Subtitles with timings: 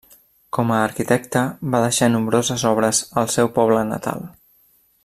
[0.57, 1.43] Com a arquitecte
[1.75, 4.27] va deixar nombroses obres al seu poble natal.